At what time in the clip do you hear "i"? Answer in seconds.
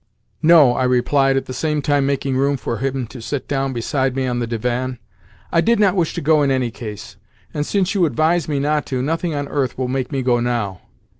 0.73-0.83, 5.51-5.61